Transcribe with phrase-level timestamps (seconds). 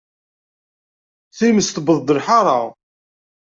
[1.37, 2.59] Times tewweḍ-d lḥaṛa!